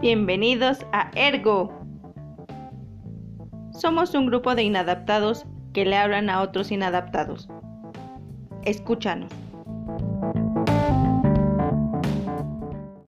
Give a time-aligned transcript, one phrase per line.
[0.00, 1.78] Bienvenidos a Ergo.
[3.78, 5.44] Somos un grupo de inadaptados
[5.74, 7.50] que le hablan a otros inadaptados.
[8.64, 9.30] Escúchanos.